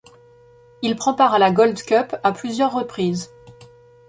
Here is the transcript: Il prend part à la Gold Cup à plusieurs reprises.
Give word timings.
Il 0.81 0.95
prend 0.95 1.13
part 1.13 1.35
à 1.35 1.37
la 1.37 1.51
Gold 1.51 1.79
Cup 1.83 2.15
à 2.23 2.31
plusieurs 2.31 2.73
reprises. 2.73 3.29